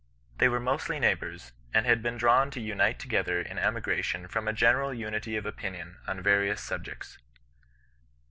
[0.39, 4.51] They were mostly neighbours, and had been drawn to unite together in emigration from a
[4.51, 7.19] general unity of opinion on various subjects.